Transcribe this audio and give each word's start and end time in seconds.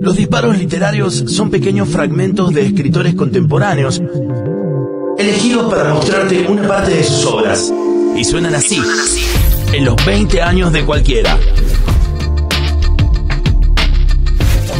Los 0.00 0.16
disparos 0.16 0.58
literarios 0.58 1.24
son 1.26 1.50
pequeños 1.50 1.88
fragmentos 1.88 2.54
de 2.54 2.66
escritores 2.66 3.14
contemporáneos, 3.14 4.00
elegidos 5.18 5.70
para 5.72 5.92
mostrarte 5.92 6.46
una 6.48 6.66
parte 6.66 6.94
de 6.94 7.04
sus 7.04 7.26
obras. 7.26 7.72
Y 8.16 8.24
suenan 8.24 8.54
así, 8.54 8.80
en 9.72 9.84
los 9.84 9.96
20 10.04 10.40
años 10.42 10.72
de 10.72 10.84
cualquiera. 10.84 11.38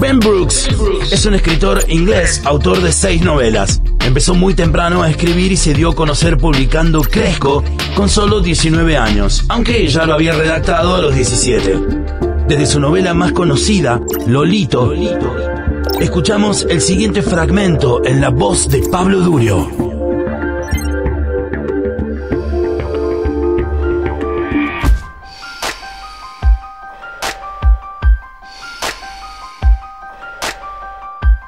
Ben 0.00 0.20
Brooks 0.20 0.68
es 1.10 1.26
un 1.26 1.34
escritor 1.34 1.82
inglés, 1.88 2.40
autor 2.44 2.80
de 2.80 2.92
seis 2.92 3.22
novelas. 3.22 3.82
Empezó 4.06 4.34
muy 4.34 4.54
temprano 4.54 5.02
a 5.02 5.10
escribir 5.10 5.50
y 5.50 5.56
se 5.56 5.74
dio 5.74 5.90
a 5.90 5.94
conocer 5.96 6.38
publicando 6.38 7.02
Cresco 7.02 7.64
con 7.96 8.08
solo 8.08 8.40
19 8.40 8.96
años, 8.96 9.44
aunque 9.48 9.88
ya 9.88 10.06
lo 10.06 10.14
había 10.14 10.32
redactado 10.32 10.94
a 10.94 11.02
los 11.02 11.14
17. 11.14 12.17
Desde 12.48 12.64
su 12.64 12.80
novela 12.80 13.12
más 13.12 13.32
conocida, 13.32 14.00
Lolito, 14.26 14.94
escuchamos 16.00 16.66
el 16.70 16.80
siguiente 16.80 17.20
fragmento 17.20 18.02
en 18.06 18.22
la 18.22 18.30
voz 18.30 18.70
de 18.70 18.88
Pablo 18.90 19.20
Durio. 19.20 19.70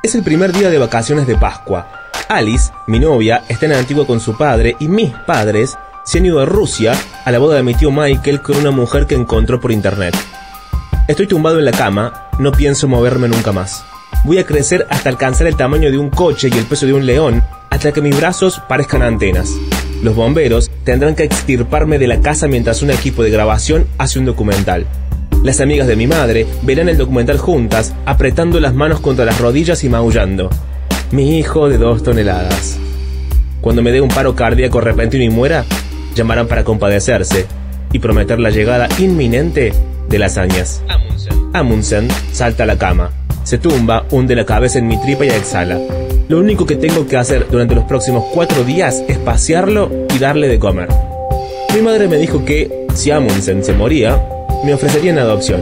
Es 0.02 0.14
el 0.14 0.22
primer 0.22 0.52
día 0.52 0.68
de 0.68 0.76
vacaciones 0.76 1.26
de 1.26 1.36
Pascua. 1.36 2.10
Alice, 2.28 2.72
mi 2.88 2.98
novia, 2.98 3.44
está 3.48 3.64
en 3.64 3.72
Antigua 3.72 4.06
con 4.06 4.20
su 4.20 4.36
padre 4.36 4.76
y 4.78 4.88
mis 4.88 5.12
padres 5.26 5.78
se 6.04 6.18
han 6.18 6.26
ido 6.26 6.40
a 6.40 6.44
Rusia 6.44 6.92
a 7.24 7.30
la 7.30 7.38
boda 7.38 7.56
de 7.56 7.62
mi 7.62 7.72
tío 7.72 7.90
Michael 7.90 8.42
con 8.42 8.58
una 8.58 8.70
mujer 8.70 9.06
que 9.06 9.14
encontró 9.14 9.58
por 9.58 9.72
internet. 9.72 10.14
Estoy 11.10 11.26
tumbado 11.26 11.58
en 11.58 11.64
la 11.64 11.72
cama, 11.72 12.28
no 12.38 12.52
pienso 12.52 12.86
moverme 12.86 13.26
nunca 13.26 13.50
más. 13.50 13.84
Voy 14.24 14.38
a 14.38 14.46
crecer 14.46 14.86
hasta 14.90 15.08
alcanzar 15.08 15.48
el 15.48 15.56
tamaño 15.56 15.90
de 15.90 15.98
un 15.98 16.08
coche 16.08 16.48
y 16.52 16.56
el 16.56 16.66
peso 16.66 16.86
de 16.86 16.92
un 16.92 17.04
león, 17.04 17.42
hasta 17.68 17.90
que 17.90 18.00
mis 18.00 18.16
brazos 18.16 18.62
parezcan 18.68 19.02
antenas. 19.02 19.56
Los 20.04 20.14
bomberos 20.14 20.70
tendrán 20.84 21.16
que 21.16 21.24
extirparme 21.24 21.98
de 21.98 22.06
la 22.06 22.20
casa 22.20 22.46
mientras 22.46 22.82
un 22.82 22.92
equipo 22.92 23.24
de 23.24 23.30
grabación 23.30 23.88
hace 23.98 24.20
un 24.20 24.24
documental. 24.24 24.86
Las 25.42 25.60
amigas 25.60 25.88
de 25.88 25.96
mi 25.96 26.06
madre 26.06 26.46
verán 26.62 26.88
el 26.88 26.96
documental 26.96 27.38
juntas, 27.38 27.92
apretando 28.06 28.60
las 28.60 28.74
manos 28.74 29.00
contra 29.00 29.24
las 29.24 29.40
rodillas 29.40 29.82
y 29.82 29.88
maullando. 29.88 30.48
Mi 31.10 31.38
hijo 31.40 31.68
de 31.68 31.78
dos 31.78 32.04
toneladas. 32.04 32.78
Cuando 33.60 33.82
me 33.82 33.90
dé 33.90 34.00
un 34.00 34.10
paro 34.10 34.36
cardíaco 34.36 34.80
repentino 34.80 35.24
y 35.24 35.28
muera, 35.28 35.64
llamarán 36.14 36.46
para 36.46 36.62
compadecerse 36.62 37.46
y 37.90 37.98
prometer 37.98 38.38
la 38.38 38.50
llegada 38.50 38.88
inminente 39.00 39.72
de 40.10 40.18
las 40.18 40.32
hazañas. 40.32 40.82
Amundsen 41.54 42.08
salta 42.32 42.64
a 42.64 42.66
la 42.66 42.76
cama, 42.76 43.10
se 43.44 43.58
tumba, 43.58 44.04
hunde 44.10 44.36
la 44.36 44.44
cabeza 44.44 44.78
en 44.78 44.86
mi 44.86 45.00
tripa 45.00 45.24
y 45.24 45.28
exhala. 45.28 45.78
Lo 46.28 46.38
único 46.38 46.66
que 46.66 46.76
tengo 46.76 47.06
que 47.08 47.16
hacer 47.16 47.46
durante 47.50 47.74
los 47.74 47.84
próximos 47.84 48.24
cuatro 48.32 48.62
días 48.62 49.02
es 49.08 49.18
pasearlo 49.18 49.90
y 50.14 50.18
darle 50.18 50.46
de 50.48 50.58
comer. 50.58 50.88
Mi 51.74 51.82
madre 51.82 52.06
me 52.06 52.18
dijo 52.18 52.44
que, 52.44 52.86
si 52.94 53.10
Amundsen 53.10 53.64
se 53.64 53.72
moría, 53.72 54.22
me 54.64 54.74
ofrecería 54.74 55.10
en 55.10 55.18
adopción. 55.18 55.60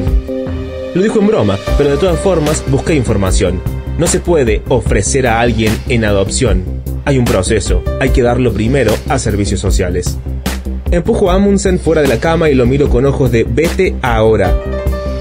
Lo 0.94 1.02
dijo 1.02 1.20
en 1.20 1.26
broma, 1.28 1.58
pero 1.76 1.90
de 1.90 1.96
todas 1.96 2.18
formas 2.18 2.64
busqué 2.68 2.94
información. 2.94 3.60
No 3.98 4.06
se 4.06 4.20
puede 4.20 4.62
ofrecer 4.68 5.26
a 5.26 5.40
alguien 5.40 5.72
en 5.88 6.04
adopción. 6.04 6.64
Hay 7.04 7.18
un 7.18 7.24
proceso, 7.24 7.82
hay 8.00 8.10
que 8.10 8.22
darlo 8.22 8.52
primero 8.52 8.92
a 9.08 9.18
servicios 9.18 9.60
sociales. 9.60 10.18
Empujo 10.90 11.30
a 11.30 11.34
Amundsen 11.34 11.78
fuera 11.78 12.00
de 12.00 12.08
la 12.08 12.18
cama 12.18 12.48
y 12.48 12.54
lo 12.54 12.64
miro 12.64 12.88
con 12.88 13.04
ojos 13.04 13.30
de 13.30 13.44
vete 13.44 13.94
ahora. 14.00 14.54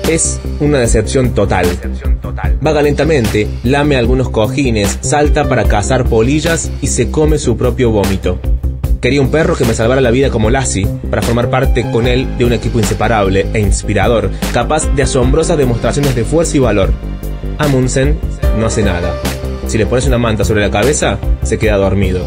Es 0.10 0.40
una 0.62 0.80
decepción 0.80 1.34
total. 1.34 1.68
Vaga 2.62 2.82
lentamente, 2.82 3.48
lame 3.64 3.98
algunos 3.98 4.30
cojines, 4.30 4.98
salta 5.02 5.50
para 5.50 5.66
cazar 5.66 6.06
polillas 6.06 6.72
y 6.82 6.88
se 6.88 7.12
come 7.12 7.38
su 7.38 7.58
propio 7.58 7.92
vómito. 7.92 8.40
Quería 9.02 9.22
un 9.22 9.30
perro 9.30 9.56
que 9.56 9.66
me 9.66 9.74
salvara 9.74 10.00
la 10.00 10.10
vida 10.10 10.30
como 10.30 10.50
Lassie, 10.50 10.88
para 11.10 11.22
formar 11.22 11.50
parte 11.50 11.86
con 11.92 12.08
él 12.08 12.38
de 12.38 12.46
un 12.46 12.54
equipo 12.54 12.80
inseparable 12.80 13.46
e 13.54 13.60
inspirador, 13.60 14.32
capaz 14.54 14.88
de 14.96 15.04
asombrosas 15.04 15.58
demostraciones 15.58 16.16
de 16.16 16.24
fuerza 16.24 16.56
y 16.58 16.62
valor. 16.62 16.94
Amundsen 17.58 18.18
no 18.58 18.68
hace 18.68 18.84
nada. 18.84 19.14
Si 19.68 19.78
le 19.78 19.86
pones 19.86 20.08
una 20.08 20.18
manta 20.18 20.46
sobre 20.46 20.62
la 20.62 20.72
cabeza, 20.72 21.20
se 21.44 21.60
queda 21.60 21.76
dormido. 21.76 22.22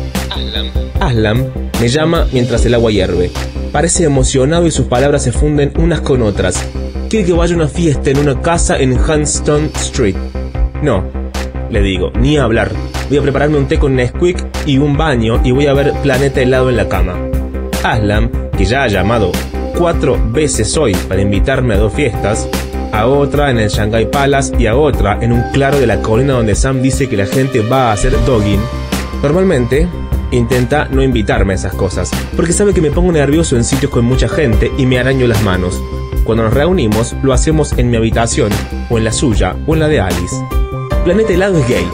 Aslam 1.01 1.70
me 1.81 1.89
llama 1.89 2.27
mientras 2.33 2.65
el 2.67 2.75
agua 2.75 2.91
hierve. 2.91 3.31
Parece 3.73 4.05
emocionado 4.05 4.67
y 4.67 4.71
sus 4.71 4.87
palabras 4.87 5.23
se 5.23 5.33
funden 5.33 5.73
unas 5.79 6.01
con 6.03 6.23
otras. 6.23 6.63
Quiere 7.09 7.27
que 7.27 7.33
vaya 7.33 7.55
a 7.55 7.57
una 7.57 7.69
fiesta 7.69 8.11
en 8.11 8.19
una 8.19 8.41
casa 8.41 8.79
en 8.79 8.93
Hunstone 8.93 9.71
Street. 9.75 10.17
No, 10.83 11.05
le 11.71 11.83
digo, 11.83 12.13
ni 12.19 12.37
hablar. 12.37 12.71
Voy 13.09 13.19
a 13.19 13.23
prepararme 13.23 13.57
un 13.57 13.67
té 13.67 13.79
con 13.79 13.97
Nesquik 13.97 14.45
y 14.67 14.79
un 14.79 14.97
baño 14.97 15.41
y 15.43 15.53
voy 15.53 15.67
a 15.67 15.73
ver 15.73 15.93
Planeta 16.03 16.43
Helado 16.43 16.69
en 16.69 16.77
la 16.77 16.89
cama. 16.89 17.17
Aslam, 17.83 18.31
que 18.57 18.65
ya 18.65 18.83
ha 18.83 18.89
llamado 18.89 19.33
cuatro 19.77 20.19
veces 20.33 20.77
hoy 20.77 20.95
para 21.09 21.23
invitarme 21.23 21.75
a 21.75 21.79
dos 21.79 21.95
fiestas, 21.95 22.47
a 22.93 23.07
otra 23.07 23.51
en 23.51 23.59
el 23.59 23.71
Shanghai 23.71 24.11
Palace 24.11 24.53
y 24.59 24.67
a 24.67 24.77
otra 24.77 25.19
en 25.23 25.33
un 25.33 25.43
claro 25.53 25.81
de 25.81 25.87
la 25.87 26.03
colina 26.03 26.35
donde 26.35 26.55
Sam 26.55 26.83
dice 26.83 27.09
que 27.09 27.17
la 27.17 27.27
gente 27.27 27.61
va 27.61 27.89
a 27.89 27.93
hacer 27.93 28.13
dogging. 28.27 28.61
Normalmente, 29.23 29.89
intenta 30.31 30.87
no 30.87 31.03
invitarme 31.03 31.53
a 31.53 31.57
esas 31.57 31.75
cosas, 31.75 32.11
porque 32.37 32.53
sabe 32.53 32.75
que 32.75 32.81
me 32.81 32.91
pongo 32.91 33.13
nervioso 33.13 33.57
en 33.57 33.65
sitios 33.65 33.91
con 33.91 34.05
mucha 34.05 34.29
gente 34.29 34.71
y 34.79 34.87
me 34.87 34.99
araño 34.99 35.27
las 35.27 35.43
manos. 35.43 35.83
Cuando 36.25 36.45
nos 36.45 36.55
reunimos, 36.55 37.15
lo 37.23 37.33
hacemos 37.33 37.77
en 37.79 37.91
mi 37.91 37.97
habitación, 37.97 38.51
o 38.89 38.99
en 38.99 39.05
la 39.05 39.13
suya, 39.13 39.57
o 39.67 39.75
en 39.75 39.81
la 39.81 39.89
de 39.89 40.01
Alice. 40.01 40.37
Planeta 41.05 41.33
Helado 41.33 41.59
es 41.59 41.69
gay, 41.69 41.89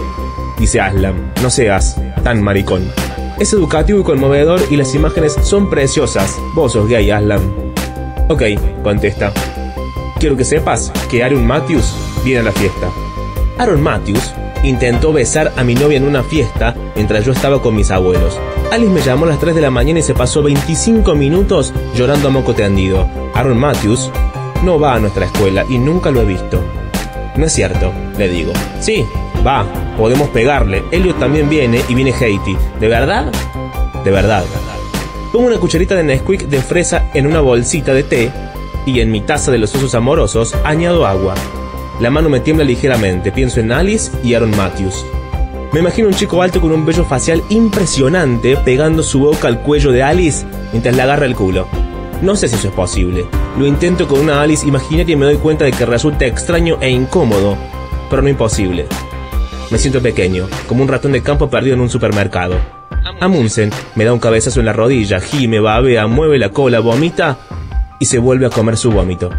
dice 0.58 0.80
Aslam. 0.80 1.14
No 1.42 1.50
seas 1.50 1.96
tan 2.24 2.42
maricón. 2.42 2.90
Es 3.38 3.52
educativo 3.52 4.00
y 4.00 4.02
conmovedor 4.02 4.60
y 4.70 4.76
las 4.76 4.94
imágenes 4.94 5.34
son 5.42 5.70
preciosas. 5.70 6.36
Vos 6.54 6.72
sos 6.72 6.88
gay, 6.88 7.10
Aslam. 7.10 7.40
Ok, 8.28 8.42
contesta. 8.82 9.32
Quiero 10.18 10.36
que 10.36 10.44
sepas 10.44 10.90
que 11.10 11.22
Aaron 11.22 11.46
Matthews 11.46 11.94
viene 12.24 12.40
a 12.40 12.44
la 12.44 12.52
fiesta. 12.52 12.90
Aaron 13.58 13.82
Matthews 13.82 14.34
intentó 14.68 15.12
besar 15.12 15.52
a 15.56 15.64
mi 15.64 15.74
novia 15.74 15.96
en 15.96 16.06
una 16.06 16.22
fiesta 16.22 16.74
mientras 16.94 17.24
yo 17.24 17.32
estaba 17.32 17.62
con 17.62 17.74
mis 17.74 17.90
abuelos. 17.90 18.38
Alice 18.72 18.92
me 18.92 19.00
llamó 19.00 19.24
a 19.24 19.28
las 19.28 19.38
3 19.38 19.54
de 19.54 19.60
la 19.60 19.70
mañana 19.70 20.00
y 20.00 20.02
se 20.02 20.14
pasó 20.14 20.42
25 20.42 21.14
minutos 21.14 21.72
llorando 21.94 22.28
a 22.28 22.30
moco 22.32 22.54
tendido. 22.54 23.08
Aaron 23.34 23.58
Matthews 23.58 24.10
no 24.64 24.78
va 24.78 24.94
a 24.94 24.98
nuestra 24.98 25.26
escuela 25.26 25.64
y 25.68 25.78
nunca 25.78 26.10
lo 26.10 26.22
he 26.22 26.24
visto. 26.24 26.62
No 27.36 27.46
es 27.46 27.52
cierto, 27.52 27.92
le 28.18 28.28
digo. 28.28 28.52
Sí, 28.80 29.04
va, 29.46 29.64
podemos 29.96 30.28
pegarle. 30.30 30.82
Elliot 30.90 31.18
también 31.18 31.48
viene 31.48 31.82
y 31.88 31.94
viene 31.94 32.12
Haiti. 32.12 32.56
¿De 32.80 32.88
verdad? 32.88 33.30
De 34.04 34.10
verdad. 34.10 34.44
Pongo 35.32 35.48
una 35.48 35.58
cucharita 35.58 35.94
de 35.94 36.02
Nesquik 36.02 36.48
de 36.48 36.62
fresa 36.62 37.10
en 37.14 37.26
una 37.26 37.40
bolsita 37.40 37.92
de 37.92 38.02
té 38.02 38.32
y 38.86 39.00
en 39.00 39.10
mi 39.10 39.20
taza 39.20 39.50
de 39.50 39.58
los 39.58 39.74
osos 39.74 39.94
amorosos 39.94 40.54
añado 40.64 41.06
agua. 41.06 41.34
La 41.98 42.10
mano 42.10 42.28
me 42.28 42.40
tiembla 42.40 42.64
ligeramente, 42.64 43.32
pienso 43.32 43.60
en 43.60 43.72
Alice 43.72 44.10
y 44.22 44.34
Aaron 44.34 44.54
Matthews. 44.54 45.02
Me 45.72 45.80
imagino 45.80 46.08
un 46.08 46.14
chico 46.14 46.42
alto 46.42 46.60
con 46.60 46.70
un 46.72 46.84
vello 46.84 47.04
facial 47.04 47.42
impresionante 47.48 48.56
pegando 48.58 49.02
su 49.02 49.20
boca 49.20 49.48
al 49.48 49.60
cuello 49.62 49.92
de 49.92 50.02
Alice 50.02 50.44
mientras 50.72 50.94
le 50.94 51.02
agarra 51.02 51.24
el 51.24 51.34
culo. 51.34 51.66
No 52.20 52.36
sé 52.36 52.48
si 52.48 52.56
eso 52.56 52.68
es 52.68 52.74
posible. 52.74 53.24
Lo 53.58 53.66
intento 53.66 54.06
con 54.06 54.20
una 54.20 54.42
Alice 54.42 54.66
imaginaria 54.66 55.14
y 55.14 55.16
me 55.16 55.24
doy 55.24 55.36
cuenta 55.36 55.64
de 55.64 55.72
que 55.72 55.86
resulta 55.86 56.26
extraño 56.26 56.76
e 56.82 56.90
incómodo, 56.90 57.56
pero 58.10 58.20
no 58.20 58.28
imposible. 58.28 58.86
Me 59.70 59.78
siento 59.78 60.02
pequeño, 60.02 60.48
como 60.68 60.82
un 60.82 60.88
ratón 60.88 61.12
de 61.12 61.22
campo 61.22 61.48
perdido 61.48 61.76
en 61.76 61.80
un 61.80 61.90
supermercado. 61.90 62.56
Amundsen 63.20 63.70
me 63.94 64.04
da 64.04 64.12
un 64.12 64.18
cabezazo 64.18 64.60
en 64.60 64.66
la 64.66 64.74
rodilla, 64.74 65.20
gime, 65.20 65.60
babea, 65.60 66.06
mueve 66.06 66.38
la 66.38 66.50
cola, 66.50 66.80
vomita 66.80 67.38
y 67.98 68.04
se 68.04 68.18
vuelve 68.18 68.46
a 68.46 68.50
comer 68.50 68.76
su 68.76 68.90
vómito. 68.90 69.30